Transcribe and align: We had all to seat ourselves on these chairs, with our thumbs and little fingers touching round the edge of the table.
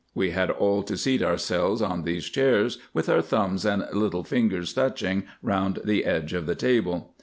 We 0.15 0.31
had 0.31 0.49
all 0.49 0.81
to 0.81 0.97
seat 0.97 1.21
ourselves 1.21 1.79
on 1.79 2.01
these 2.05 2.25
chairs, 2.25 2.79
with 2.91 3.07
our 3.07 3.21
thumbs 3.21 3.65
and 3.67 3.85
little 3.93 4.23
fingers 4.23 4.73
touching 4.73 5.25
round 5.43 5.77
the 5.85 6.05
edge 6.05 6.33
of 6.33 6.47
the 6.47 6.55
table. 6.55 7.13